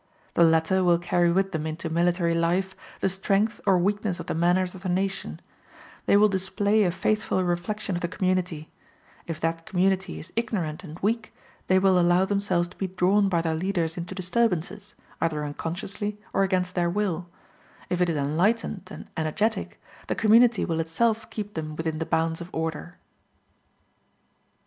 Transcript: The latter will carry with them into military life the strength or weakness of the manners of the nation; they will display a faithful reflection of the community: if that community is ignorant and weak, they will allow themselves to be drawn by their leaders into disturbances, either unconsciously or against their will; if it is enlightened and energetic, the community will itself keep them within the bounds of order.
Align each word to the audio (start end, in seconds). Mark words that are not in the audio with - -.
The 0.33 0.43
latter 0.43 0.83
will 0.83 0.97
carry 0.97 1.31
with 1.31 1.51
them 1.51 1.67
into 1.67 1.87
military 1.87 2.33
life 2.33 2.75
the 3.01 3.07
strength 3.07 3.61
or 3.67 3.77
weakness 3.77 4.19
of 4.19 4.25
the 4.25 4.33
manners 4.33 4.73
of 4.73 4.81
the 4.81 4.89
nation; 4.89 5.39
they 6.07 6.17
will 6.17 6.27
display 6.27 6.83
a 6.83 6.89
faithful 6.91 7.43
reflection 7.43 7.93
of 7.95 8.01
the 8.01 8.07
community: 8.07 8.71
if 9.27 9.39
that 9.41 9.67
community 9.67 10.19
is 10.19 10.33
ignorant 10.35 10.83
and 10.83 10.97
weak, 11.01 11.35
they 11.67 11.77
will 11.77 11.99
allow 11.99 12.25
themselves 12.25 12.67
to 12.69 12.77
be 12.77 12.87
drawn 12.87 13.29
by 13.29 13.43
their 13.43 13.53
leaders 13.53 13.95
into 13.95 14.15
disturbances, 14.15 14.95
either 15.21 15.45
unconsciously 15.45 16.19
or 16.33 16.41
against 16.41 16.73
their 16.73 16.89
will; 16.89 17.29
if 17.91 18.01
it 18.01 18.09
is 18.09 18.17
enlightened 18.17 18.87
and 18.89 19.07
energetic, 19.15 19.79
the 20.07 20.15
community 20.15 20.65
will 20.65 20.79
itself 20.79 21.29
keep 21.29 21.53
them 21.53 21.75
within 21.75 21.99
the 21.99 22.07
bounds 22.07 22.41
of 22.41 22.49
order. 22.51 22.97